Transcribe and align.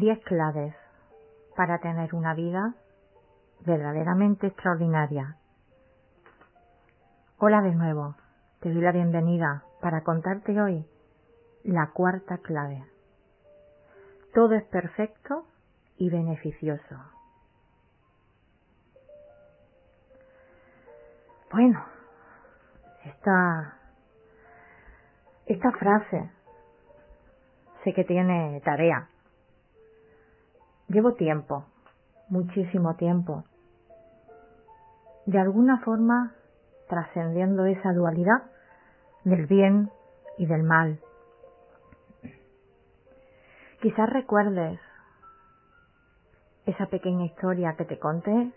10 0.00 0.18
claves 0.24 0.74
para 1.54 1.78
tener 1.78 2.14
una 2.14 2.32
vida 2.32 2.74
verdaderamente 3.66 4.46
extraordinaria. 4.46 5.36
Hola 7.36 7.60
de 7.60 7.74
nuevo, 7.74 8.16
te 8.60 8.72
doy 8.72 8.80
la 8.80 8.92
bienvenida 8.92 9.62
para 9.82 10.02
contarte 10.02 10.58
hoy 10.58 10.86
la 11.64 11.90
cuarta 11.90 12.38
clave. 12.38 12.82
Todo 14.32 14.54
es 14.54 14.64
perfecto 14.64 15.44
y 15.98 16.08
beneficioso. 16.08 16.96
Bueno, 21.52 21.84
esta, 23.04 23.76
esta 25.44 25.72
frase 25.72 26.30
sé 27.84 27.92
que 27.92 28.04
tiene 28.04 28.62
tarea. 28.64 29.10
Llevo 30.90 31.14
tiempo, 31.14 31.66
muchísimo 32.30 32.96
tiempo, 32.96 33.44
de 35.24 35.38
alguna 35.38 35.78
forma 35.84 36.34
trascendiendo 36.88 37.64
esa 37.64 37.92
dualidad 37.92 38.42
del 39.22 39.46
bien 39.46 39.88
y 40.36 40.46
del 40.46 40.64
mal. 40.64 40.98
Quizás 43.80 44.10
recuerdes 44.10 44.80
esa 46.66 46.86
pequeña 46.86 47.26
historia 47.26 47.76
que 47.76 47.84
te 47.84 48.00
conté 48.00 48.52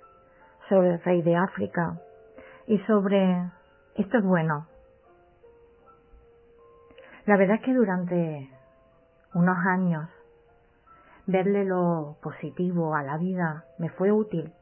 sobre 0.69 0.95
el 0.95 1.03
rey 1.03 1.21
de 1.21 1.35
África 1.35 1.99
y 2.65 2.79
sobre 2.87 3.51
esto 3.93 4.17
es 4.17 4.23
bueno. 4.23 4.65
La 7.27 7.37
verdad 7.37 7.57
es 7.57 7.61
que 7.61 7.75
durante 7.75 8.49
unos 9.35 9.57
años, 9.67 10.09
verle 11.25 11.63
lo 11.65 12.17
positivo 12.21 12.95
a 12.95 13.03
la 13.03 13.17
vida 13.17 13.65
me 13.77 13.89
fue 13.89 14.11
útil. 14.11 14.53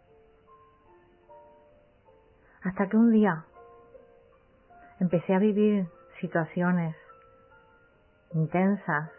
Hasta 2.63 2.87
que 2.87 2.97
un 2.97 3.11
día 3.11 3.45
empecé 4.99 5.33
a 5.33 5.39
vivir 5.39 5.87
situaciones 6.19 6.95
intensas 8.33 9.09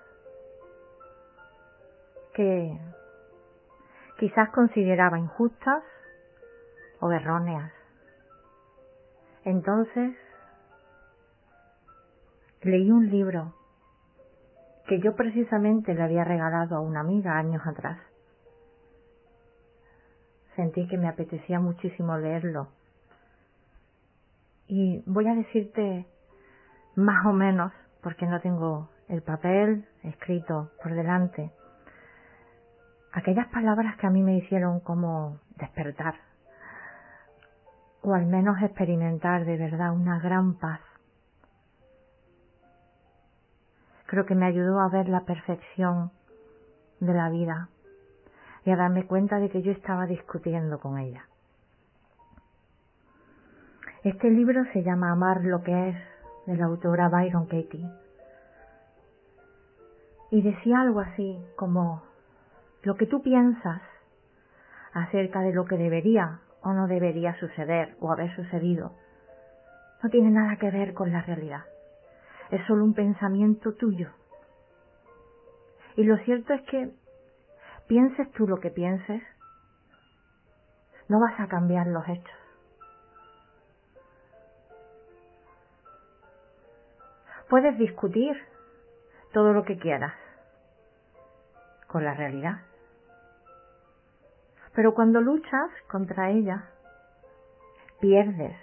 que 2.35 2.79
quizás 4.19 4.51
consideraba 4.51 5.19
injustas 5.19 5.83
o 7.01 7.11
erróneas. 7.11 7.73
Entonces 9.45 10.17
leí 12.63 12.93
un 12.93 13.11
libro 13.11 13.53
que 14.93 15.01
yo 15.01 15.17
precisamente 15.17 15.95
le 15.95 16.03
había 16.03 16.23
regalado 16.23 16.77
a 16.77 16.81
una 16.81 17.01
amiga 17.01 17.39
años 17.39 17.67
atrás. 17.67 17.99
Sentí 20.55 20.87
que 20.87 20.99
me 20.99 21.09
apetecía 21.09 21.59
muchísimo 21.61 22.19
leerlo. 22.19 22.69
Y 24.67 25.03
voy 25.07 25.27
a 25.29 25.35
decirte 25.35 26.05
más 26.95 27.25
o 27.25 27.33
menos, 27.33 27.73
porque 28.03 28.27
no 28.27 28.39
tengo 28.43 28.91
el 29.09 29.23
papel 29.23 29.89
escrito 30.03 30.73
por 30.83 30.93
delante, 30.93 31.51
aquellas 33.13 33.47
palabras 33.47 33.97
que 33.97 34.07
a 34.07 34.11
mí 34.11 34.23
me 34.23 34.37
hicieron 34.37 34.81
como 34.81 35.39
despertar, 35.57 36.17
o 38.03 38.13
al 38.13 38.27
menos 38.27 38.61
experimentar 38.61 39.47
de 39.47 39.57
verdad 39.57 39.95
una 39.95 40.19
gran 40.19 40.59
paz 40.59 40.81
creo 44.13 44.27
que 44.27 44.35
me 44.35 44.45
ayudó 44.45 44.79
a 44.79 44.91
ver 44.91 45.09
la 45.09 45.21
perfección 45.21 46.11
de 47.01 47.15
la 47.15 47.31
vida 47.31 47.71
y 48.63 48.71
a 48.71 48.77
darme 48.77 49.07
cuenta 49.07 49.39
de 49.39 49.49
que 49.49 49.63
yo 49.63 49.73
estaba 49.73 50.05
discutiendo 50.05 50.81
con 50.81 50.99
ella. 50.99 51.25
Este 54.05 54.29
libro 54.29 54.67
se 54.75 54.83
llama 54.83 55.13
Amar 55.13 55.43
lo 55.45 55.63
que 55.63 55.89
es, 55.89 55.97
de 56.45 56.59
la 56.59 56.67
autora 56.67 57.09
Byron 57.09 57.47
Katie. 57.47 57.89
Y 60.31 60.43
decía 60.43 60.83
algo 60.83 61.01
así 61.01 61.43
como, 61.57 62.03
lo 62.83 62.97
que 62.97 63.07
tú 63.07 63.23
piensas 63.23 63.81
acerca 64.93 65.41
de 65.41 65.55
lo 65.55 65.65
que 65.65 65.79
debería 65.79 66.41
o 66.61 66.75
no 66.75 66.87
debería 66.87 67.35
suceder 67.41 67.97
o 67.99 68.13
haber 68.13 68.37
sucedido, 68.37 68.93
no 70.03 70.11
tiene 70.11 70.31
nada 70.31 70.57
que 70.57 70.71
ver 70.71 70.93
con 70.93 71.13
la 71.13 71.23
realidad 71.23 71.65
es 72.53 72.65
solo 72.67 72.85
un 72.85 72.93
pensamiento 72.93 73.73
tuyo. 73.73 74.11
Y 75.97 76.05
lo 76.05 76.19
cierto 76.19 76.53
es 76.53 76.61
que 76.63 76.93
pienses 77.89 78.31
tú 78.33 78.47
lo 78.47 78.61
que 78.61 78.71
pienses, 78.71 79.23
no 81.09 81.19
vas 81.19 81.41
a 81.41 81.49
cambiar 81.49 81.87
los 81.87 82.07
hechos. 82.07 82.39
Puedes 87.49 87.77
discutir 87.79 88.37
todo 89.33 89.55
lo 89.55 89.65
que 89.65 89.79
quieras 89.79 90.15
con 91.87 92.05
la 92.05 92.13
realidad. 92.13 92.61
Pero 94.75 94.93
cuando 94.95 95.23
luchas 95.23 95.71
contra 95.91 96.31
ella, 96.31 96.69
pierdes 98.01 98.57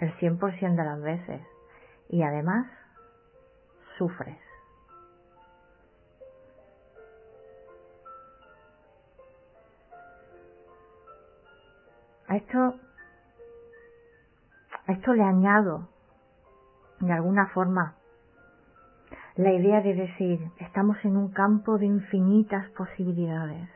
el 0.00 0.14
100% 0.18 0.76
de 0.76 0.84
las 0.84 1.00
veces 1.00 1.40
y 2.08 2.22
además 2.22 2.66
A 12.28 12.36
esto, 12.36 12.74
a 14.86 14.92
esto 14.92 15.12
le 15.12 15.22
añado, 15.22 15.88
de 17.00 17.12
alguna 17.12 17.48
forma, 17.48 17.96
la 19.36 19.52
idea 19.52 19.80
de 19.80 19.94
decir, 19.94 20.40
estamos 20.58 20.96
en 21.04 21.16
un 21.16 21.32
campo 21.32 21.78
de 21.78 21.86
infinitas 21.86 22.68
posibilidades. 22.70 23.68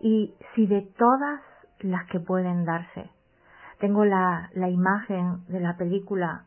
Y 0.00 0.34
si 0.54 0.66
de 0.66 0.82
todas 0.82 1.40
las 1.80 2.06
que 2.06 2.20
pueden 2.20 2.64
darse, 2.64 3.10
tengo 3.78 4.04
la, 4.04 4.50
la 4.54 4.68
imagen 4.68 5.46
de 5.48 5.60
la 5.60 5.76
película 5.76 6.44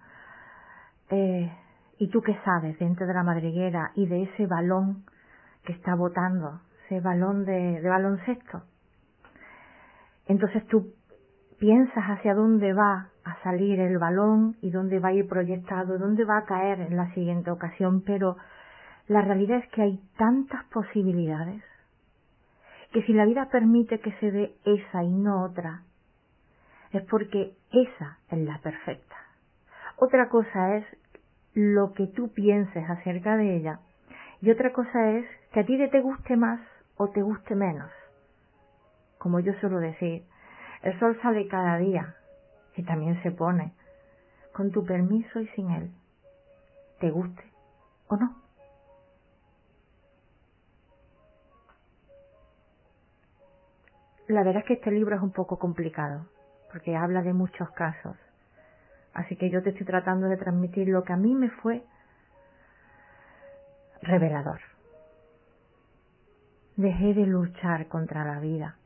eh, 1.10 1.52
¿Y 2.00 2.10
tú 2.10 2.22
qué 2.22 2.38
sabes 2.46 2.78
dentro 2.78 3.08
de 3.08 3.14
la 3.14 3.24
madriguera 3.24 3.92
y 3.96 4.06
de 4.06 4.24
ese 4.24 4.46
balón 4.46 5.04
que 5.66 5.74
está 5.74 5.96
botando, 5.96 6.62
ese 6.86 7.02
balón 7.02 7.44
de, 7.46 7.82
baloncesto? 7.82 8.64
Entonces 10.28 10.66
tú 10.68 10.94
piensas 11.60 12.04
hacia 12.04 12.36
dónde 12.36 12.74
va 12.74 13.10
a 13.24 13.44
salir 13.44 13.80
el 13.80 13.98
balón 13.98 14.58
y 14.62 14.70
dónde 14.70 15.00
va 15.00 15.10
a 15.10 15.14
ir 15.14 15.28
proyectado, 15.28 15.98
dónde 15.98 16.24
va 16.24 16.38
a 16.38 16.46
caer 16.46 16.82
en 16.82 16.96
la 16.96 17.12
siguiente 17.14 17.50
ocasión, 17.50 18.02
pero 18.06 18.38
la 19.08 19.22
realidad 19.22 19.58
es 19.58 19.70
que 19.70 19.82
hay 19.82 20.00
tantas 20.18 20.66
posibilidades 20.66 21.64
que 22.92 23.02
si 23.04 23.14
la 23.14 23.26
vida 23.26 23.50
permite 23.50 24.00
que 24.00 24.12
se 24.20 24.32
dé 24.32 24.56
esa 24.66 25.04
y 25.04 25.12
no 25.12 25.44
otra, 25.44 25.82
es 26.92 27.04
porque 27.04 27.56
esa 27.72 28.20
es 28.30 28.40
la 28.40 28.60
perfecta. 28.60 29.16
Otra 29.98 30.30
cosa 30.30 30.76
es 30.78 30.86
lo 31.58 31.94
que 31.94 32.06
tú 32.06 32.32
pienses 32.34 32.88
acerca 32.88 33.36
de 33.36 33.56
ella. 33.56 33.80
Y 34.42 34.52
otra 34.52 34.72
cosa 34.74 35.10
es 35.10 35.26
que 35.52 35.62
a 35.62 35.66
ti 35.66 35.76
te 35.90 36.02
guste 36.02 36.38
más 36.38 36.62
o 36.98 37.10
te 37.10 37.24
guste 37.24 37.56
menos. 37.56 37.90
Como 39.18 39.40
yo 39.40 39.54
suelo 39.54 39.80
decir, 39.80 40.24
el 40.84 41.00
sol 41.00 41.18
sale 41.24 41.48
cada 41.48 41.78
día 41.78 42.16
y 42.76 42.84
también 42.84 43.20
se 43.24 43.32
pone, 43.32 43.74
con 44.54 44.70
tu 44.70 44.86
permiso 44.86 45.42
y 45.42 45.48
sin 45.48 45.72
él, 45.72 45.92
te 47.00 47.10
guste 47.10 47.44
o 48.08 48.18
no. 48.18 48.36
La 54.28 54.44
verdad 54.44 54.62
es 54.62 54.66
que 54.66 54.74
este 54.74 54.92
libro 54.92 55.16
es 55.16 55.24
un 55.24 55.32
poco 55.32 55.58
complicado, 55.58 56.28
porque 56.72 56.96
habla 56.96 57.24
de 57.24 57.34
muchos 57.34 57.72
casos 57.72 58.16
Así 59.18 59.36
que 59.36 59.50
yo 59.50 59.64
te 59.64 59.72
estoy 59.72 59.88
tratando 59.88 60.28
de 60.28 60.38
transmitir 60.38 60.90
lo 60.90 61.04
que 61.04 61.12
a 61.12 61.18
mí 61.18 61.34
me 61.34 61.50
fue 61.50 61.84
revelador. 64.04 64.60
Dejé 66.76 67.16
de 67.16 67.26
luchar 67.26 67.88
contra 67.88 68.24
la 68.24 68.40
vida 68.40 68.78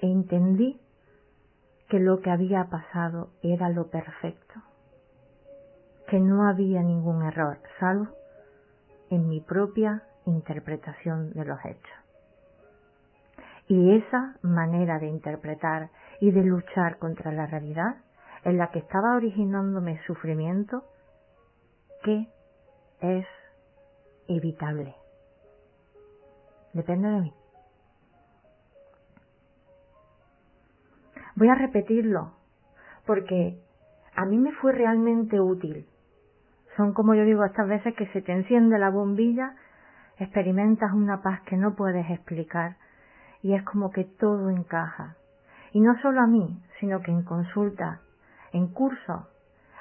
e 0.00 0.06
entendí 0.06 0.80
que 1.88 1.98
lo 1.98 2.20
que 2.20 2.30
había 2.30 2.66
pasado 2.66 3.30
era 3.42 3.68
lo 3.68 3.88
perfecto, 3.88 4.62
que 6.06 6.20
no 6.20 6.48
había 6.48 6.82
ningún 6.82 7.24
error, 7.24 7.58
salvo 7.80 8.06
en 9.10 9.28
mi 9.28 9.40
propia 9.40 10.04
interpretación 10.24 11.32
de 11.32 11.44
los 11.44 11.58
hechos. 11.64 11.98
Y 13.66 13.96
esa 13.96 14.36
manera 14.42 15.00
de 15.00 15.08
interpretar 15.08 15.90
y 16.20 16.30
de 16.30 16.44
luchar 16.44 16.98
contra 16.98 17.32
la 17.32 17.46
realidad 17.46 18.05
en 18.46 18.58
la 18.58 18.70
que 18.70 18.78
estaba 18.78 19.16
originándome 19.16 20.00
sufrimiento 20.06 20.84
que 22.04 22.28
es 23.00 23.26
evitable. 24.28 24.94
depende 26.72 27.08
de 27.08 27.20
mí. 27.22 27.34
Voy 31.34 31.48
a 31.48 31.56
repetirlo 31.56 32.34
porque 33.04 33.60
a 34.14 34.24
mí 34.24 34.38
me 34.38 34.52
fue 34.52 34.72
realmente 34.72 35.40
útil. 35.40 35.88
Son 36.76 36.94
como 36.94 37.14
yo 37.14 37.24
digo 37.24 37.44
estas 37.44 37.66
veces 37.66 37.96
que 37.96 38.06
se 38.12 38.22
te 38.22 38.32
enciende 38.32 38.78
la 38.78 38.90
bombilla, 38.90 39.56
experimentas 40.18 40.92
una 40.92 41.20
paz 41.20 41.40
que 41.46 41.56
no 41.56 41.74
puedes 41.74 42.08
explicar 42.10 42.76
y 43.42 43.54
es 43.54 43.64
como 43.64 43.90
que 43.90 44.04
todo 44.04 44.50
encaja. 44.50 45.16
Y 45.72 45.80
no 45.80 46.00
solo 46.00 46.20
a 46.20 46.28
mí, 46.28 46.62
sino 46.78 47.00
que 47.00 47.10
en 47.10 47.24
consulta, 47.24 48.02
en 48.56 48.68
cursos, 48.68 49.22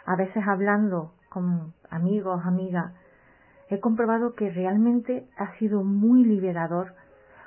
a 0.05 0.15
veces 0.15 0.45
hablando 0.45 1.13
con 1.29 1.73
amigos, 1.89 2.45
amigas, 2.45 2.93
he 3.69 3.79
comprobado 3.79 4.35
que 4.35 4.51
realmente 4.51 5.27
ha 5.37 5.57
sido 5.57 5.83
muy 5.83 6.23
liberador 6.23 6.93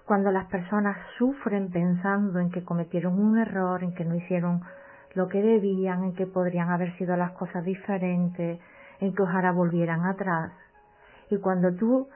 cuando 0.06 0.30
las 0.32 0.46
personas 0.46 0.96
sufren 1.18 1.70
pensando 1.70 2.40
en 2.40 2.50
que 2.50 2.64
cometieron 2.64 3.20
un 3.20 3.38
error, 3.38 3.84
en 3.84 3.94
que 3.94 4.04
no 4.04 4.14
hicieron 4.14 4.62
lo 5.14 5.28
que 5.28 5.42
debían, 5.42 6.04
en 6.04 6.14
que 6.14 6.26
podrían 6.26 6.70
haber 6.70 6.96
sido 6.96 7.16
las 7.16 7.32
cosas 7.32 7.64
diferentes, 7.64 8.58
en 9.00 9.14
que 9.14 9.22
ojalá 9.22 9.52
volvieran 9.52 10.06
atrás. 10.06 10.50
Y 11.30 11.36
cuando 11.36 11.74
tú 11.74 12.08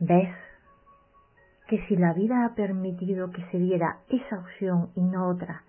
ves 0.00 0.34
que 1.66 1.82
si 1.86 1.96
la 1.96 2.12
vida 2.12 2.44
ha 2.44 2.54
permitido 2.54 3.30
que 3.30 3.42
se 3.50 3.58
diera 3.58 4.00
esa 4.08 4.38
opción 4.38 4.90
y 4.94 5.00
no 5.00 5.28
otra, 5.28 5.62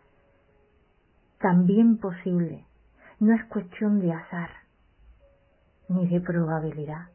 también 1.43 1.97
posible, 1.97 2.65
no 3.19 3.35
es 3.35 3.43
cuestión 3.47 3.99
de 3.99 4.13
azar 4.13 4.49
ni 5.89 6.07
de 6.07 6.21
probabilidad, 6.21 7.09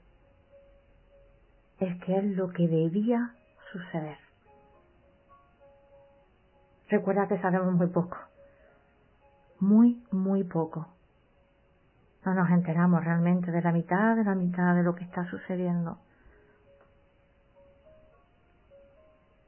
es 1.80 1.98
que 2.04 2.18
es 2.18 2.24
lo 2.36 2.50
que 2.50 2.68
debía 2.68 3.34
suceder. 3.72 4.18
Recuerda 6.90 7.26
que 7.26 7.40
sabemos 7.40 7.72
muy 7.72 7.86
poco, 7.86 8.18
muy, 9.60 10.04
muy 10.10 10.44
poco. 10.44 10.88
No 12.26 12.34
nos 12.34 12.50
enteramos 12.50 13.02
realmente 13.02 13.50
de 13.50 13.62
la 13.62 13.72
mitad 13.72 14.14
de 14.14 14.24
la 14.24 14.34
mitad 14.34 14.74
de 14.74 14.82
lo 14.82 14.94
que 14.94 15.04
está 15.04 15.24
sucediendo. 15.30 15.96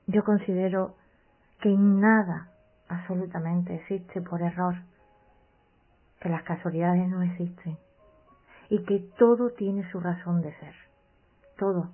Yo 0.07 0.25
considero 0.25 0.97
que 1.61 1.69
nada 1.69 2.51
absolutamente 2.91 3.75
existe 3.77 4.21
por 4.21 4.43
error, 4.43 4.75
que 6.21 6.29
las 6.29 6.43
casualidades 6.43 7.09
no 7.09 7.23
existen 7.23 7.79
y 8.69 8.85
que 8.85 8.99
todo 9.19 9.51
tiene 9.51 9.89
su 9.91 10.01
razón 10.01 10.43
de 10.43 10.53
ser. 10.59 10.75
Todo. 11.57 11.91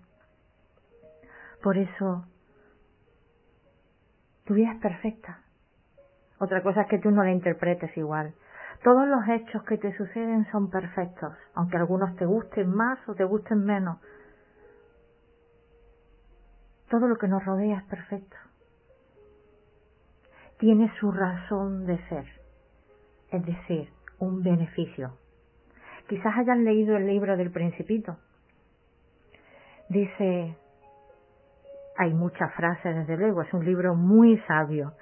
Por 1.62 1.76
eso, 1.78 2.24
tu 4.44 4.54
vida 4.54 4.72
es 4.72 4.80
perfecta. 4.80 5.40
Otra 6.38 6.62
cosa 6.62 6.82
es 6.82 6.88
que 6.88 6.98
tú 6.98 7.10
no 7.10 7.22
la 7.24 7.30
interpretes 7.30 7.96
igual. 7.96 8.34
Todos 8.82 9.06
los 9.08 9.26
hechos 9.28 9.62
que 9.64 9.78
te 9.78 9.96
suceden 9.96 10.46
son 10.50 10.70
perfectos, 10.70 11.34
aunque 11.54 11.76
algunos 11.76 12.14
te 12.16 12.26
gusten 12.26 12.74
más 12.74 12.98
o 13.08 13.14
te 13.14 13.24
gusten 13.24 13.64
menos. 13.64 13.98
Todo 16.90 17.08
lo 17.08 17.16
que 17.16 17.28
nos 17.28 17.44
rodea 17.44 17.78
es 17.78 17.84
perfecto. 17.84 18.36
Tiene 20.58 20.90
su 20.98 21.12
razón 21.12 21.86
de 21.86 21.98
ser, 22.08 22.24
es 23.30 23.44
decir, 23.44 23.90
un 24.18 24.42
beneficio. 24.42 25.12
Quizás 26.08 26.34
hayan 26.38 26.64
leído 26.64 26.96
el 26.96 27.06
libro 27.06 27.36
del 27.36 27.50
principito. 27.50 28.16
Dice, 29.90 30.56
hay 31.98 32.14
muchas 32.14 32.54
frases 32.54 32.96
desde 32.96 33.18
luego, 33.18 33.42
es 33.42 33.52
un 33.52 33.64
libro 33.66 33.94
muy 33.94 34.38
sabio. 34.46 34.92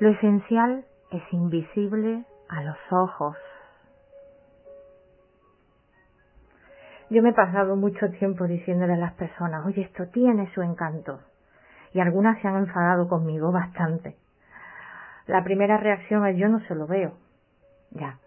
Lo 0.00 0.10
esencial 0.10 0.84
es 1.12 1.22
invisible 1.32 2.24
a 2.50 2.62
los 2.62 2.76
ojos. 2.90 3.36
Yo 7.08 7.22
me 7.22 7.30
he 7.30 7.34
pasado 7.34 7.74
mucho 7.74 8.10
tiempo 8.10 8.46
diciéndole 8.46 8.92
a 8.92 8.98
las 8.98 9.14
personas, 9.14 9.64
oye, 9.64 9.80
esto 9.80 10.08
tiene 10.08 10.52
su 10.52 10.60
encanto. 10.60 11.20
Y 11.94 12.00
algunas 12.00 12.38
se 12.42 12.48
han 12.48 12.56
enfadado 12.56 13.08
conmigo 13.08 13.50
bastante. 13.50 14.16
La 15.28 15.44
primera 15.44 15.76
reacción 15.76 16.26
es 16.26 16.36
yo 16.36 16.48
no 16.48 16.58
se 16.66 16.74
lo 16.74 16.88
veo. 16.88 17.16
Ya. 17.90 18.18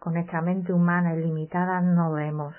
Con 0.00 0.14
nuestra 0.14 0.40
mente 0.40 0.72
humana 0.72 1.14
ilimitada 1.14 1.80
no 1.80 2.12
vemos. 2.12 2.54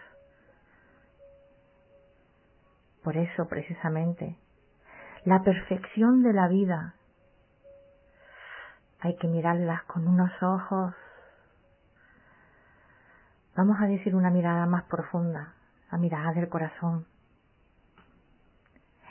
Por 3.03 3.17
eso, 3.17 3.47
precisamente, 3.47 4.37
la 5.25 5.41
perfección 5.43 6.23
de 6.23 6.31
la 6.31 6.47
vida 6.47 6.93
hay 9.01 9.15
que 9.17 9.27
mirarlas 9.27 9.83
con 9.83 10.07
unos 10.07 10.31
ojos 10.41 10.93
Vamos 13.55 13.81
a 13.81 13.87
decir 13.87 14.15
una 14.15 14.29
mirada 14.29 14.65
más 14.67 14.83
profunda, 14.83 15.53
la 15.91 15.97
mirada 15.97 16.31
del 16.31 16.47
corazón. 16.47 17.05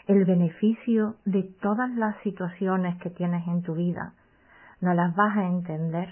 El 0.07 0.25
beneficio 0.25 1.17
de 1.27 1.43
todas 1.43 1.91
las 1.91 2.17
situaciones 2.23 2.97
que 3.03 3.11
tienes 3.11 3.47
en 3.47 3.63
tu 3.63 3.75
vida 3.75 4.15
no 4.81 4.95
las 4.95 5.15
vas 5.15 5.37
a 5.37 5.45
entender, 5.45 6.09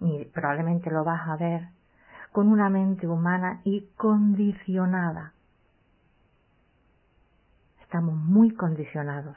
ni 0.00 0.24
probablemente 0.26 0.90
lo 0.90 1.04
vas 1.04 1.28
a 1.28 1.36
ver, 1.36 1.68
con 2.32 2.48
una 2.48 2.68
mente 2.68 3.06
humana 3.06 3.60
y 3.64 3.88
condicionada. 3.96 5.32
Estamos 7.82 8.14
muy 8.14 8.54
condicionados. 8.54 9.36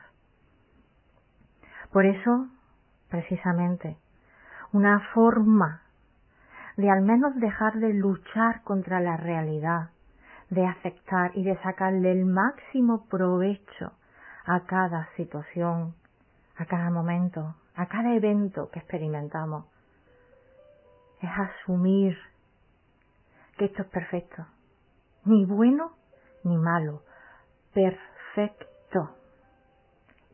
Por 1.91 2.05
eso, 2.05 2.47
precisamente, 3.09 3.97
una 4.71 4.99
forma 5.13 5.81
de 6.77 6.89
al 6.89 7.01
menos 7.01 7.35
dejar 7.35 7.75
de 7.75 7.93
luchar 7.93 8.63
contra 8.63 8.99
la 8.99 9.17
realidad, 9.17 9.89
de 10.49 10.65
aceptar 10.65 11.31
y 11.35 11.43
de 11.43 11.57
sacarle 11.61 12.11
el 12.11 12.25
máximo 12.25 13.05
provecho 13.05 13.91
a 14.45 14.61
cada 14.61 15.07
situación, 15.15 15.93
a 16.57 16.65
cada 16.65 16.89
momento, 16.89 17.55
a 17.75 17.87
cada 17.87 18.15
evento 18.15 18.69
que 18.71 18.79
experimentamos. 18.79 19.65
Es 21.21 21.29
asumir 21.29 22.17
que 23.57 23.65
esto 23.65 23.83
es 23.83 23.87
perfecto, 23.89 24.45
ni 25.25 25.45
bueno 25.45 25.93
ni 26.43 26.57
malo, 26.57 27.03
perfecto 27.73 29.15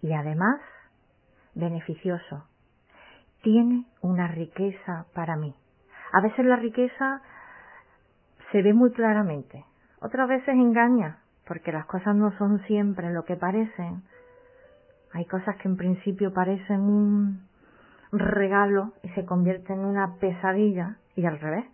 y 0.01 0.13
además 0.13 0.59
beneficioso. 1.53 2.45
Tiene 3.41 3.85
una 4.01 4.27
riqueza 4.27 5.05
para 5.13 5.35
mí. 5.35 5.55
A 6.11 6.21
veces 6.21 6.45
la 6.45 6.55
riqueza 6.55 7.21
se 8.51 8.61
ve 8.61 8.73
muy 8.73 8.91
claramente, 8.91 9.65
otras 10.01 10.27
veces 10.27 10.49
engaña, 10.49 11.19
porque 11.47 11.71
las 11.71 11.85
cosas 11.85 12.15
no 12.15 12.35
son 12.37 12.59
siempre 12.65 13.11
lo 13.11 13.23
que 13.23 13.35
parecen. 13.35 14.03
Hay 15.13 15.25
cosas 15.25 15.55
que 15.57 15.67
en 15.67 15.77
principio 15.77 16.33
parecen 16.33 16.81
un 16.81 17.49
regalo 18.11 18.93
y 19.03 19.09
se 19.09 19.25
convierten 19.25 19.79
en 19.79 19.85
una 19.85 20.15
pesadilla 20.15 20.97
y 21.15 21.25
al 21.25 21.39
revés. 21.39 21.65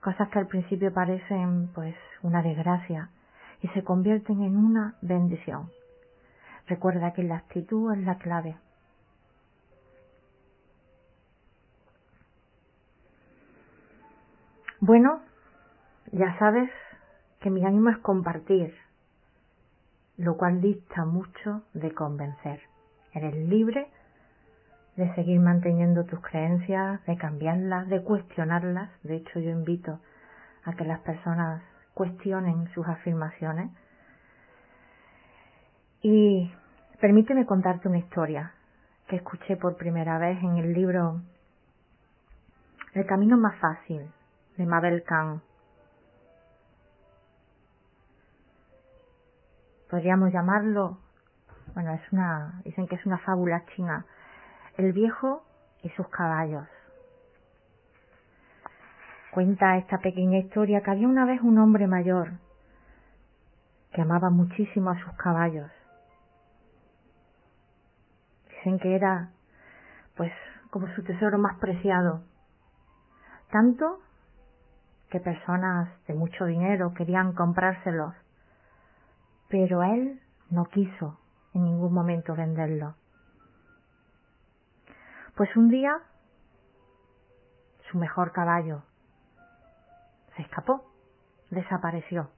Cosas 0.00 0.28
que 0.28 0.38
al 0.38 0.46
principio 0.46 0.92
parecen 0.92 1.70
pues 1.74 1.94
una 2.22 2.42
desgracia 2.42 3.08
y 3.62 3.68
se 3.68 3.82
convierten 3.82 4.42
en 4.42 4.56
una 4.56 4.94
bendición. 5.00 5.70
Recuerda 6.66 7.12
que 7.12 7.22
la 7.22 7.36
actitud 7.36 7.92
es 7.92 8.04
la 8.04 8.18
clave. 8.18 8.56
Bueno, 14.80 15.20
ya 16.12 16.38
sabes 16.38 16.70
que 17.40 17.48
mi 17.48 17.64
ánimo 17.64 17.88
es 17.88 17.98
compartir, 17.98 18.74
lo 20.16 20.36
cual 20.36 20.60
dista 20.60 21.04
mucho 21.04 21.62
de 21.72 21.92
convencer. 21.92 22.60
Eres 23.12 23.34
libre 23.34 23.88
de 24.96 25.12
seguir 25.14 25.40
manteniendo 25.40 26.04
tus 26.04 26.20
creencias, 26.20 27.04
de 27.06 27.16
cambiarlas, 27.16 27.88
de 27.88 28.02
cuestionarlas. 28.02 28.90
De 29.02 29.16
hecho, 29.16 29.40
yo 29.40 29.50
invito 29.50 29.98
a 30.64 30.74
que 30.74 30.84
las 30.84 31.00
personas 31.00 31.62
cuestionen 31.94 32.68
sus 32.74 32.86
afirmaciones. 32.86 33.70
Y 36.02 36.52
permíteme 37.00 37.46
contarte 37.46 37.88
una 37.88 37.98
historia 37.98 38.52
que 39.08 39.16
escuché 39.16 39.56
por 39.56 39.76
primera 39.76 40.18
vez 40.18 40.38
en 40.42 40.56
el 40.58 40.72
libro 40.72 41.20
El 42.92 43.06
camino 43.06 43.36
más 43.36 43.56
fácil 43.56 44.02
de 44.56 44.66
Mabel 44.66 45.02
Khan. 45.04 45.42
Podríamos 49.94 50.32
llamarlo, 50.32 50.98
bueno, 51.72 51.92
es 51.92 52.00
una, 52.12 52.60
dicen 52.64 52.88
que 52.88 52.96
es 52.96 53.06
una 53.06 53.18
fábula 53.18 53.64
china, 53.76 54.04
el 54.76 54.92
viejo 54.92 55.44
y 55.84 55.88
sus 55.90 56.08
caballos. 56.08 56.66
Cuenta 59.30 59.76
esta 59.76 59.98
pequeña 59.98 60.38
historia 60.38 60.80
que 60.80 60.90
había 60.90 61.06
una 61.06 61.24
vez 61.24 61.40
un 61.42 61.58
hombre 61.58 61.86
mayor 61.86 62.32
que 63.92 64.02
amaba 64.02 64.30
muchísimo 64.30 64.90
a 64.90 64.98
sus 65.00 65.12
caballos. 65.12 65.70
Dicen 68.50 68.80
que 68.80 68.96
era, 68.96 69.30
pues, 70.16 70.32
como 70.70 70.88
su 70.96 71.04
tesoro 71.04 71.38
más 71.38 71.56
preciado. 71.58 72.24
Tanto 73.52 74.00
que 75.10 75.20
personas 75.20 75.88
de 76.08 76.14
mucho 76.14 76.46
dinero 76.46 76.94
querían 76.94 77.32
comprárselos, 77.32 78.12
pero 79.54 79.84
él 79.84 80.20
no 80.50 80.64
quiso 80.64 81.16
en 81.52 81.62
ningún 81.62 81.94
momento 81.94 82.34
venderlo. 82.34 82.96
Pues 85.36 85.54
un 85.54 85.68
día 85.68 85.96
su 87.88 87.96
mejor 87.96 88.32
caballo 88.32 88.82
se 90.34 90.42
escapó, 90.42 90.90
desapareció. 91.50 92.30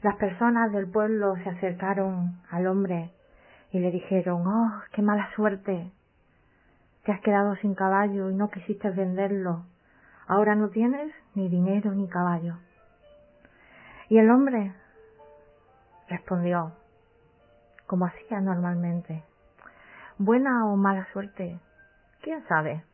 Las 0.00 0.16
personas 0.16 0.72
del 0.72 0.90
pueblo 0.90 1.34
se 1.44 1.50
acercaron 1.50 2.40
al 2.48 2.66
hombre 2.66 3.12
y 3.72 3.78
le 3.78 3.90
dijeron, 3.90 4.46
oh, 4.46 4.80
qué 4.92 5.02
mala 5.02 5.28
suerte, 5.36 5.92
te 7.04 7.12
has 7.12 7.20
quedado 7.20 7.56
sin 7.56 7.74
caballo 7.74 8.30
y 8.30 8.34
no 8.34 8.48
quisiste 8.48 8.88
venderlo. 8.88 9.66
Ahora 10.26 10.54
no 10.54 10.70
tienes 10.70 11.12
ni 11.34 11.50
dinero 11.50 11.92
ni 11.92 12.08
caballo. 12.08 12.56
Y 14.12 14.18
el 14.18 14.30
hombre 14.30 14.74
respondió, 16.06 16.72
como 17.86 18.04
hacía 18.04 18.42
normalmente, 18.42 19.24
buena 20.18 20.66
o 20.66 20.76
mala 20.76 21.10
suerte, 21.14 21.58
quién 22.20 22.46
sabe. 22.46 22.84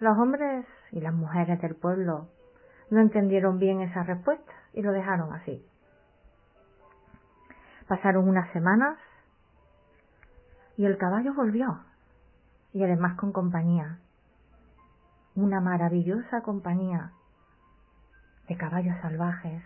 Los 0.00 0.18
hombres 0.18 0.66
y 0.90 1.00
las 1.00 1.14
mujeres 1.14 1.62
del 1.62 1.76
pueblo 1.76 2.26
no 2.90 2.98
entendieron 2.98 3.60
bien 3.60 3.82
esa 3.82 4.02
respuesta 4.02 4.52
y 4.72 4.82
lo 4.82 4.90
dejaron 4.90 5.32
así. 5.32 5.64
Pasaron 7.86 8.28
unas 8.28 8.50
semanas 8.50 8.98
y 10.76 10.86
el 10.86 10.98
caballo 10.98 11.34
volvió 11.34 11.84
y 12.72 12.82
además 12.82 13.14
con 13.14 13.30
compañía. 13.30 14.00
Una 15.36 15.60
maravillosa 15.60 16.40
compañía 16.40 17.12
de 18.48 18.56
caballos 18.56 18.96
salvajes. 19.02 19.62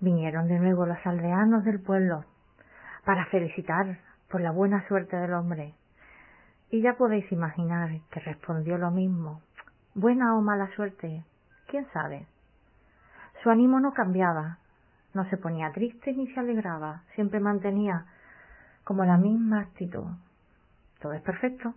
Vinieron 0.00 0.48
de 0.48 0.58
nuevo 0.58 0.84
los 0.84 0.98
aldeanos 1.06 1.64
del 1.64 1.80
pueblo 1.80 2.24
para 3.04 3.26
felicitar 3.26 3.98
por 4.28 4.40
la 4.40 4.50
buena 4.50 4.86
suerte 4.88 5.16
del 5.16 5.32
hombre 5.34 5.74
y 6.70 6.80
ya 6.80 6.94
podéis 6.94 7.30
imaginar 7.30 7.90
que 8.10 8.20
respondió 8.20 8.78
lo 8.78 8.90
mismo. 8.90 9.42
Buena 9.94 10.36
o 10.36 10.40
mala 10.40 10.74
suerte, 10.74 11.22
quién 11.68 11.86
sabe. 11.92 12.26
Su 13.42 13.50
ánimo 13.50 13.78
no 13.78 13.92
cambiaba, 13.92 14.58
no 15.12 15.28
se 15.28 15.36
ponía 15.36 15.70
triste 15.72 16.12
ni 16.14 16.26
se 16.32 16.40
alegraba, 16.40 17.02
siempre 17.14 17.40
mantenía 17.40 18.06
como 18.84 19.04
la 19.04 19.18
misma 19.18 19.60
actitud. 19.60 20.06
Todo 21.00 21.12
es 21.12 21.22
perfecto. 21.22 21.74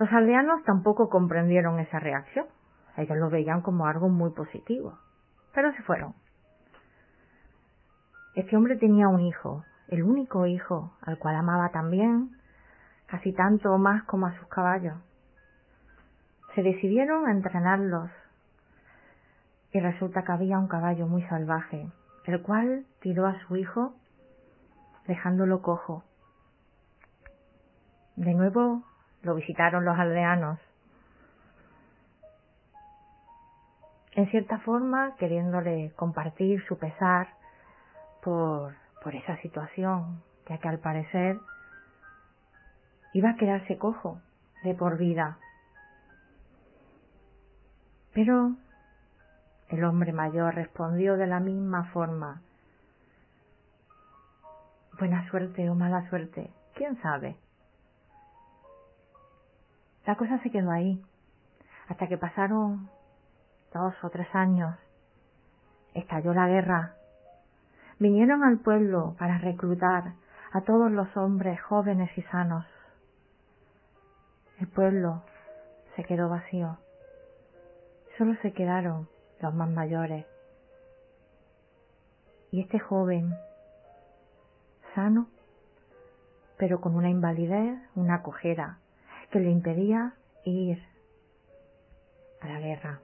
Los 0.00 0.10
aldeanos 0.14 0.64
tampoco 0.64 1.10
comprendieron 1.10 1.78
esa 1.78 2.00
reacción. 2.00 2.46
Ellos 2.96 3.18
lo 3.18 3.28
veían 3.28 3.60
como 3.60 3.86
algo 3.86 4.08
muy 4.08 4.30
positivo, 4.30 4.98
pero 5.52 5.74
se 5.74 5.82
fueron. 5.82 6.14
Este 8.34 8.56
hombre 8.56 8.76
tenía 8.76 9.08
un 9.08 9.20
hijo, 9.20 9.62
el 9.88 10.02
único 10.02 10.46
hijo 10.46 10.96
al 11.02 11.18
cual 11.18 11.36
amaba 11.36 11.68
también, 11.68 12.30
casi 13.08 13.34
tanto 13.34 13.74
o 13.74 13.76
más 13.76 14.02
como 14.04 14.26
a 14.26 14.38
sus 14.38 14.48
caballos. 14.48 14.96
Se 16.54 16.62
decidieron 16.62 17.26
a 17.26 17.32
entrenarlos 17.32 18.10
y 19.70 19.80
resulta 19.80 20.24
que 20.24 20.32
había 20.32 20.58
un 20.58 20.68
caballo 20.68 21.08
muy 21.08 21.24
salvaje, 21.24 21.92
el 22.24 22.40
cual 22.40 22.86
tiró 23.00 23.26
a 23.26 23.38
su 23.40 23.56
hijo 23.56 23.92
dejándolo 25.06 25.60
cojo. 25.60 26.04
De 28.16 28.32
nuevo 28.32 28.82
lo 29.22 29.34
visitaron 29.34 29.84
los 29.84 29.98
aldeanos, 29.98 30.58
en 34.12 34.28
cierta 34.30 34.58
forma 34.60 35.14
queriéndole 35.16 35.92
compartir 35.96 36.64
su 36.66 36.78
pesar 36.78 37.28
por 38.22 38.74
por 39.02 39.14
esa 39.14 39.36
situación, 39.38 40.22
ya 40.48 40.58
que 40.58 40.68
al 40.68 40.78
parecer 40.78 41.38
iba 43.12 43.30
a 43.30 43.36
quedarse 43.36 43.78
cojo 43.78 44.20
de 44.62 44.74
por 44.74 44.98
vida. 44.98 45.38
Pero 48.12 48.54
el 49.68 49.84
hombre 49.84 50.12
mayor 50.12 50.54
respondió 50.54 51.16
de 51.16 51.26
la 51.26 51.40
misma 51.40 51.84
forma. 51.92 52.42
Buena 54.98 55.28
suerte 55.30 55.70
o 55.70 55.74
mala 55.74 56.08
suerte, 56.10 56.50
quién 56.74 57.00
sabe. 57.00 57.36
La 60.06 60.16
cosa 60.16 60.38
se 60.42 60.50
quedó 60.50 60.70
ahí, 60.70 61.02
hasta 61.88 62.08
que 62.08 62.16
pasaron 62.16 62.88
dos 63.72 63.94
o 64.02 64.10
tres 64.10 64.28
años. 64.34 64.76
Estalló 65.94 66.34
la 66.34 66.48
guerra 66.48 66.94
vinieron 68.00 68.42
al 68.42 68.58
pueblo 68.58 69.14
para 69.18 69.38
reclutar 69.38 70.14
a 70.52 70.62
todos 70.62 70.90
los 70.90 71.14
hombres 71.16 71.60
jóvenes 71.60 72.10
y 72.16 72.22
sanos. 72.22 72.66
El 74.58 74.66
pueblo 74.66 75.22
se 75.94 76.04
quedó 76.04 76.28
vacío. 76.28 76.78
Solo 78.18 78.34
se 78.42 78.52
quedaron 78.52 79.08
los 79.40 79.54
más 79.54 79.68
mayores. 79.70 80.26
Y 82.50 82.62
este 82.62 82.80
joven, 82.80 83.34
sano, 84.94 85.28
pero 86.56 86.80
con 86.80 86.96
una 86.96 87.10
invalidez, 87.10 87.78
una 87.94 88.22
cojera, 88.22 88.78
que 89.30 89.40
le 89.40 89.50
impedía 89.50 90.14
ir 90.44 90.82
a 92.40 92.48
la 92.48 92.60
guerra. 92.60 93.00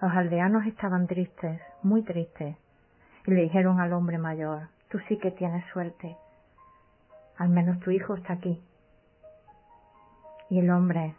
Los 0.00 0.12
aldeanos 0.12 0.66
estaban 0.66 1.06
tristes, 1.06 1.60
muy 1.82 2.02
tristes, 2.02 2.56
y 3.26 3.30
le 3.30 3.42
dijeron 3.42 3.80
al 3.80 3.92
hombre 3.92 4.18
mayor, 4.18 4.68
tú 4.88 4.98
sí 5.08 5.18
que 5.18 5.30
tienes 5.30 5.64
suerte, 5.72 6.16
al 7.36 7.48
menos 7.48 7.78
tu 7.80 7.90
hijo 7.90 8.14
está 8.14 8.32
aquí. 8.32 8.60
Y 10.50 10.58
el 10.58 10.70
hombre, 10.70 11.14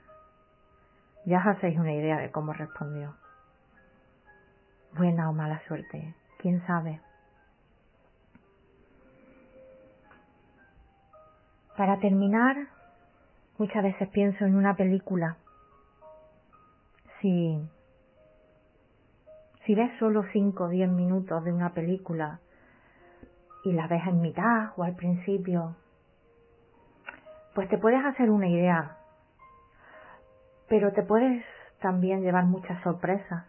ya 1.25 1.39
os 1.39 1.47
hacéis 1.47 1.79
una 1.79 1.93
idea 1.93 2.17
de 2.17 2.31
cómo 2.31 2.51
respondió. 2.53 3.15
Buena 4.95 5.29
o 5.29 5.33
mala 5.33 5.61
suerte, 5.67 6.13
quién 6.39 6.65
sabe. 6.67 6.99
Para 11.77 11.97
terminar, 11.97 12.55
muchas 13.57 13.81
veces 13.83 14.07
pienso 14.09 14.45
en 14.45 14.55
una 14.55 14.75
película. 14.75 15.37
Si 17.21 17.57
ves 19.69 19.91
solo 19.97 20.23
5 20.33 20.65
o 20.65 20.69
10 20.69 20.89
minutos 20.89 21.43
de 21.43 21.53
una 21.53 21.73
película 21.73 22.41
y 23.63 23.71
la 23.71 23.87
ves 23.87 24.05
en 24.05 24.21
mitad 24.21 24.73
o 24.75 24.83
al 24.83 24.95
principio, 24.95 25.75
pues 27.55 27.69
te 27.69 27.77
puedes 27.77 28.03
hacer 28.05 28.29
una 28.29 28.49
idea, 28.49 28.97
pero 30.67 30.91
te 30.91 31.01
puedes 31.01 31.45
también 31.79 32.21
llevar 32.21 32.43
muchas 32.45 32.83
sorpresas, 32.83 33.45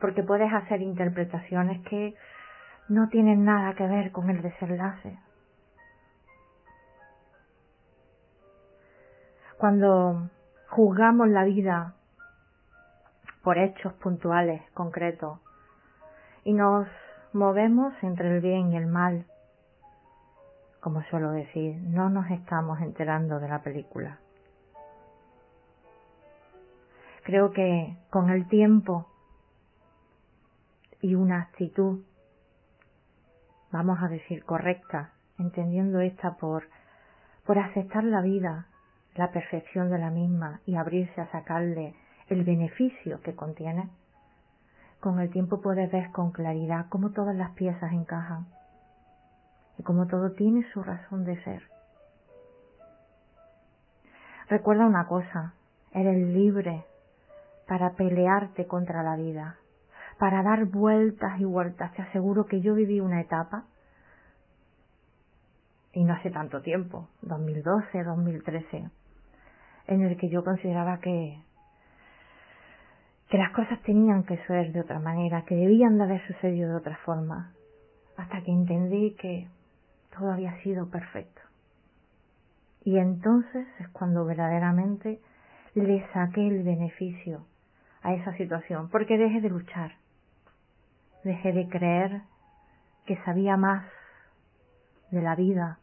porque 0.00 0.22
puedes 0.24 0.52
hacer 0.52 0.82
interpretaciones 0.82 1.80
que 1.88 2.16
no 2.88 3.08
tienen 3.08 3.44
nada 3.44 3.74
que 3.74 3.86
ver 3.86 4.10
con 4.10 4.28
el 4.30 4.42
desenlace. 4.42 5.16
Cuando 9.58 10.28
juzgamos 10.68 11.28
la 11.28 11.44
vida 11.44 11.94
por 13.42 13.56
hechos 13.56 13.94
puntuales, 13.94 14.60
concretos, 14.72 15.38
y 16.44 16.52
nos 16.52 16.86
movemos 17.32 17.94
entre 18.02 18.36
el 18.36 18.40
bien 18.42 18.72
y 18.72 18.76
el 18.76 18.86
mal. 18.86 19.24
Como 20.80 21.02
suelo 21.04 21.30
decir, 21.30 21.76
no 21.76 22.10
nos 22.10 22.30
estamos 22.30 22.80
enterando 22.80 23.40
de 23.40 23.48
la 23.48 23.62
película. 23.62 24.18
Creo 27.24 27.50
que 27.52 27.96
con 28.10 28.28
el 28.30 28.46
tiempo 28.48 29.06
y 31.00 31.14
una 31.14 31.40
actitud, 31.40 32.04
vamos 33.72 34.02
a 34.02 34.08
decir 34.08 34.44
correcta, 34.44 35.12
entendiendo 35.38 36.00
esta 36.00 36.36
por, 36.36 36.68
por 37.44 37.58
aceptar 37.58 38.04
la 38.04 38.20
vida, 38.20 38.66
la 39.18 39.30
perfección 39.30 39.90
de 39.90 39.98
la 39.98 40.10
misma 40.10 40.60
y 40.66 40.76
abrirse 40.76 41.20
a 41.20 41.30
sacarle 41.30 41.94
el 42.28 42.44
beneficio 42.44 43.20
que 43.22 43.34
contiene, 43.34 43.88
con 45.00 45.20
el 45.20 45.30
tiempo 45.30 45.60
puedes 45.60 45.90
ver 45.90 46.10
con 46.10 46.32
claridad 46.32 46.86
cómo 46.88 47.10
todas 47.10 47.36
las 47.36 47.50
piezas 47.52 47.92
encajan 47.92 48.46
y 49.78 49.82
cómo 49.82 50.06
todo 50.06 50.32
tiene 50.32 50.64
su 50.72 50.82
razón 50.82 51.24
de 51.24 51.42
ser. 51.44 51.62
Recuerda 54.48 54.86
una 54.86 55.06
cosa, 55.06 55.54
eres 55.92 56.28
libre 56.28 56.84
para 57.66 57.92
pelearte 57.92 58.66
contra 58.66 59.02
la 59.02 59.16
vida, 59.16 59.56
para 60.18 60.42
dar 60.42 60.66
vueltas 60.66 61.40
y 61.40 61.44
vueltas. 61.44 61.92
Te 61.94 62.02
aseguro 62.02 62.46
que 62.46 62.60
yo 62.60 62.74
viví 62.74 63.00
una 63.00 63.20
etapa, 63.20 63.64
y 65.92 66.04
no 66.04 66.12
hace 66.12 66.30
tanto 66.30 66.60
tiempo, 66.60 67.08
2012, 67.22 68.04
2013, 68.04 68.90
en 69.86 70.02
el 70.02 70.16
que 70.16 70.28
yo 70.28 70.44
consideraba 70.44 70.98
que 70.98 71.38
que 73.28 73.38
las 73.38 73.50
cosas 73.50 73.80
tenían 73.82 74.22
que 74.22 74.38
ser 74.46 74.72
de 74.72 74.80
otra 74.80 75.00
manera, 75.00 75.44
que 75.44 75.56
debían 75.56 75.98
de 75.98 76.04
haber 76.04 76.26
sucedido 76.26 76.70
de 76.70 76.76
otra 76.76 76.96
forma, 76.98 77.52
hasta 78.16 78.40
que 78.42 78.52
entendí 78.52 79.14
que 79.14 79.48
todo 80.16 80.32
había 80.32 80.56
sido 80.62 80.88
perfecto. 80.88 81.40
Y 82.84 82.98
entonces 82.98 83.66
es 83.80 83.88
cuando 83.88 84.24
verdaderamente 84.24 85.20
le 85.74 86.06
saqué 86.12 86.46
el 86.46 86.62
beneficio 86.62 87.44
a 88.02 88.14
esa 88.14 88.32
situación, 88.36 88.88
porque 88.90 89.18
dejé 89.18 89.40
de 89.40 89.50
luchar, 89.50 89.96
dejé 91.24 91.52
de 91.52 91.68
creer 91.68 92.22
que 93.06 93.16
sabía 93.24 93.56
más 93.56 93.84
de 95.10 95.22
la 95.22 95.34
vida 95.34 95.78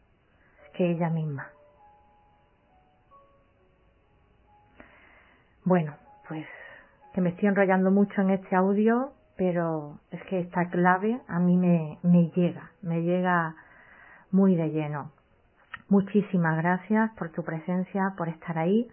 que 0.72 0.90
ella 0.90 1.10
misma. 1.10 1.53
Bueno, 5.64 5.94
pues 6.28 6.46
que 7.14 7.20
me 7.20 7.30
estoy 7.30 7.48
enrollando 7.48 7.90
mucho 7.90 8.20
en 8.20 8.30
este 8.30 8.54
audio, 8.54 9.12
pero 9.36 9.98
es 10.10 10.22
que 10.24 10.40
esta 10.40 10.68
clave 10.68 11.20
a 11.26 11.38
mí 11.38 11.56
me, 11.56 11.98
me 12.02 12.30
llega, 12.30 12.70
me 12.82 13.02
llega 13.02 13.54
muy 14.30 14.56
de 14.56 14.68
lleno. 14.70 15.10
Muchísimas 15.88 16.56
gracias 16.58 17.10
por 17.12 17.30
tu 17.30 17.44
presencia, 17.44 18.14
por 18.16 18.28
estar 18.28 18.58
ahí 18.58 18.88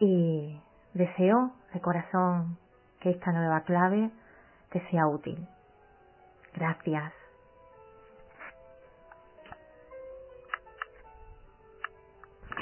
y 0.00 0.60
deseo 0.94 1.52
de 1.72 1.80
corazón 1.80 2.56
que 3.00 3.10
esta 3.10 3.30
nueva 3.30 3.60
clave 3.60 4.10
te 4.70 4.80
sea 4.90 5.06
útil. 5.06 5.46
Gracias. 6.54 7.21